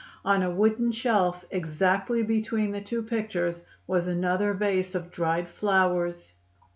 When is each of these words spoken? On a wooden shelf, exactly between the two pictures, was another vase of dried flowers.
On 0.25 0.41
a 0.41 0.49
wooden 0.49 0.91
shelf, 0.91 1.45
exactly 1.51 2.23
between 2.23 2.71
the 2.71 2.81
two 2.81 3.03
pictures, 3.03 3.61
was 3.85 4.07
another 4.07 4.51
vase 4.55 4.95
of 4.95 5.11
dried 5.11 5.47
flowers. 5.47 6.33